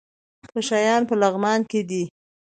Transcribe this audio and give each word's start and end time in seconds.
پشه 0.49 0.77
یان 0.87 1.03
په 1.09 1.15
لغمان 1.21 1.59
کې 1.69 1.81
دي؟ 1.89 2.03